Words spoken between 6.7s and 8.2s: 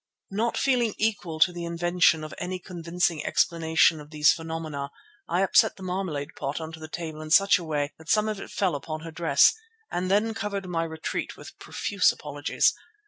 to the table in such a way that